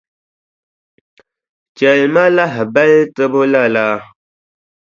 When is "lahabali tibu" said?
2.35-3.41